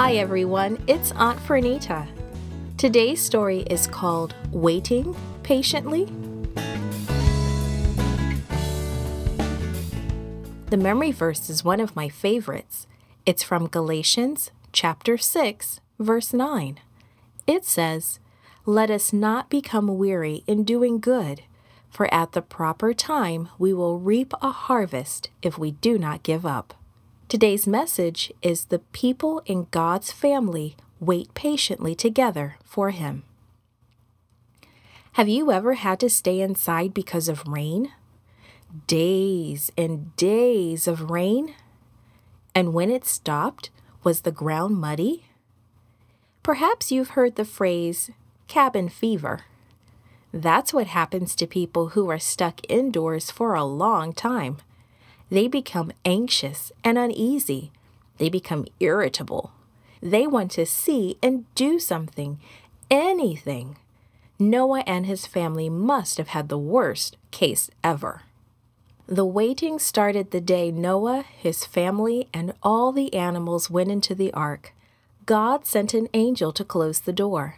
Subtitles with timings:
[0.00, 2.06] Hi everyone, it's Aunt Fernita.
[2.76, 6.04] Today's story is called Waiting Patiently.
[10.66, 12.86] The memory verse is one of my favorites.
[13.26, 16.78] It's from Galatians chapter 6, verse 9.
[17.48, 18.20] It says,
[18.64, 21.42] Let us not become weary in doing good,
[21.90, 26.46] for at the proper time we will reap a harvest if we do not give
[26.46, 26.77] up.
[27.28, 33.22] Today's message is the people in God's family wait patiently together for Him.
[35.12, 37.92] Have you ever had to stay inside because of rain?
[38.86, 41.54] Days and days of rain?
[42.54, 43.68] And when it stopped,
[44.02, 45.26] was the ground muddy?
[46.42, 48.10] Perhaps you've heard the phrase
[48.46, 49.40] cabin fever.
[50.32, 54.56] That's what happens to people who are stuck indoors for a long time
[55.30, 57.70] they become anxious and uneasy.
[58.18, 59.52] They become irritable.
[60.02, 62.38] They want to see and do something,
[62.90, 63.76] anything.
[64.38, 68.22] Noah and his family must have had the worst case ever.
[69.06, 74.32] The waiting started the day Noah, his family, and all the animals went into the
[74.32, 74.74] ark.
[75.26, 77.56] God sent an angel to close the door.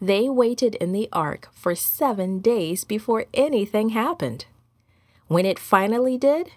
[0.00, 4.46] They waited in the ark for seven days before anything happened.
[5.26, 6.50] When it finally did,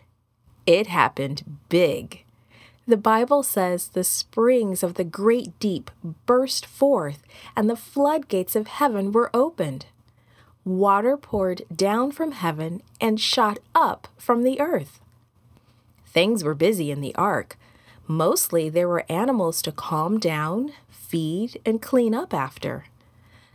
[0.66, 2.24] it happened big.
[2.88, 5.92] The Bible says the springs of the great deep
[6.26, 7.22] burst forth
[7.56, 9.86] and the floodgates of heaven were opened.
[10.66, 15.00] Water poured down from heaven and shot up from the earth.
[16.06, 17.58] Things were busy in the ark.
[18.08, 22.86] Mostly there were animals to calm down, feed, and clean up after.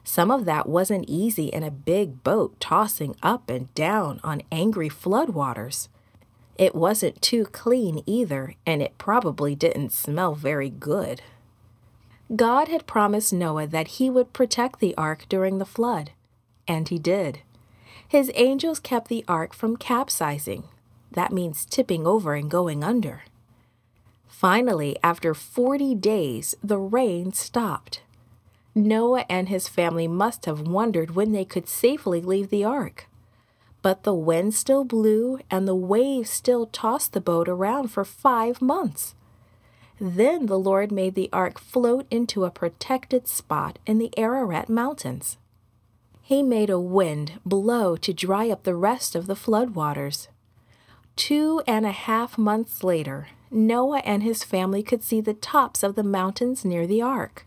[0.04, 4.88] Some of that wasn't easy in a big boat tossing up and down on angry
[4.88, 5.88] floodwaters.
[6.56, 11.22] It wasn't too clean either, and it probably didn't smell very good.
[12.34, 16.12] God had promised Noah that he would protect the ark during the flood,
[16.66, 17.40] and he did.
[18.06, 20.64] His angels kept the ark from capsizing.
[21.12, 23.22] That means tipping over and going under.
[24.28, 28.02] Finally, after 40 days, the rain stopped.
[28.74, 33.06] Noah and his family must have wondered when they could safely leave the ark.
[33.84, 38.62] But the wind still blew and the waves still tossed the boat around for five
[38.62, 39.14] months.
[40.00, 45.36] Then the Lord made the ark float into a protected spot in the Ararat Mountains.
[46.22, 50.28] He made a wind blow to dry up the rest of the flood waters.
[51.14, 55.94] Two and a half months later, Noah and his family could see the tops of
[55.94, 57.46] the mountains near the ark.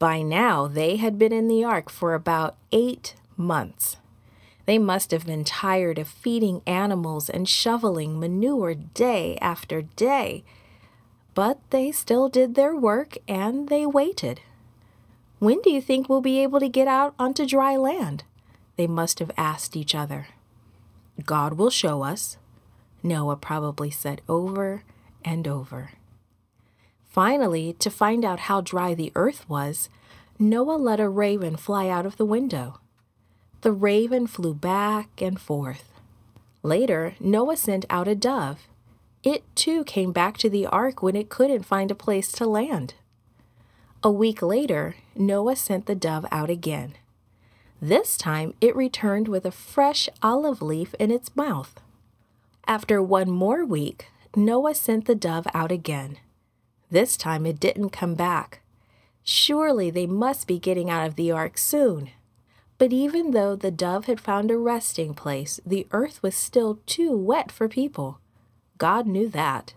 [0.00, 3.98] By now, they had been in the ark for about eight months.
[4.66, 10.44] They must have been tired of feeding animals and shoveling manure day after day.
[11.34, 14.40] But they still did their work and they waited.
[15.38, 18.24] When do you think we'll be able to get out onto dry land?
[18.76, 20.28] They must have asked each other.
[21.24, 22.38] God will show us,
[23.02, 24.82] Noah probably said over
[25.24, 25.90] and over.
[27.08, 29.88] Finally, to find out how dry the earth was,
[30.38, 32.80] Noah let a raven fly out of the window.
[33.64, 35.88] The raven flew back and forth.
[36.62, 38.68] Later, Noah sent out a dove.
[39.22, 42.92] It too came back to the ark when it couldn't find a place to land.
[44.02, 46.96] A week later, Noah sent the dove out again.
[47.80, 51.80] This time, it returned with a fresh olive leaf in its mouth.
[52.66, 56.18] After one more week, Noah sent the dove out again.
[56.90, 58.60] This time, it didn't come back.
[59.22, 62.10] Surely they must be getting out of the ark soon.
[62.78, 67.16] But even though the dove had found a resting place, the earth was still too
[67.16, 68.18] wet for people.
[68.78, 69.74] God knew that.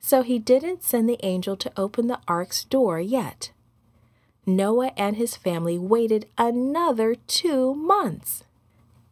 [0.00, 3.52] So he didn't send the angel to open the ark's door yet.
[4.46, 8.44] Noah and his family waited another two months.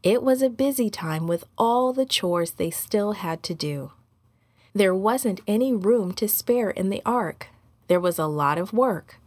[0.02, 3.92] It was a busy time with all the chores they still had to do.
[4.74, 7.48] There wasn't any room to spare in the ark.
[7.86, 9.18] There was a lot of work.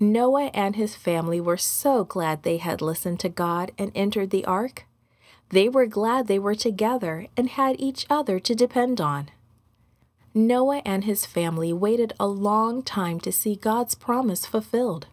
[0.00, 4.44] Noah and his family were so glad they had listened to God and entered the
[4.44, 4.86] ark.
[5.50, 9.30] They were glad they were together and had each other to depend on.
[10.34, 15.08] Noah and his family waited a long time to see God's promise fulfilled.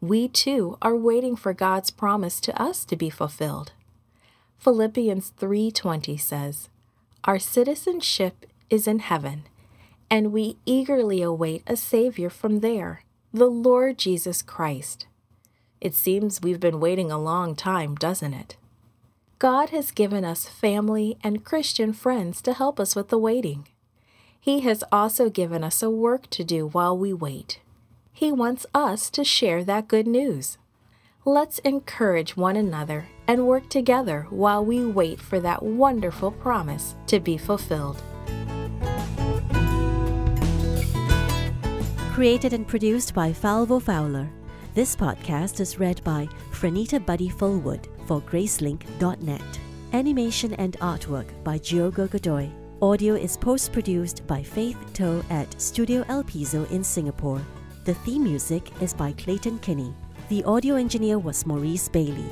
[0.00, 3.72] We too are waiting for God's promise to us to be fulfilled.
[4.58, 6.68] Philippians 3:20 says,
[7.24, 9.44] "Our citizenship is in heaven,
[10.10, 15.06] and we eagerly await a savior from there." The Lord Jesus Christ.
[15.80, 18.56] It seems we've been waiting a long time, doesn't it?
[19.38, 23.68] God has given us family and Christian friends to help us with the waiting.
[24.40, 27.60] He has also given us a work to do while we wait.
[28.12, 30.58] He wants us to share that good news.
[31.24, 37.20] Let's encourage one another and work together while we wait for that wonderful promise to
[37.20, 38.02] be fulfilled.
[42.12, 44.28] Created and produced by Falvo Fowler.
[44.74, 49.60] This podcast is read by Franita Buddy Fullwood for Gracelink.net.
[49.92, 52.50] Animation and artwork by Diogo Godoy.
[52.82, 57.40] Audio is post produced by Faith Toe at Studio El Piso in Singapore.
[57.84, 59.94] The theme music is by Clayton Kinney.
[60.28, 62.28] The audio engineer was Maurice Bailey.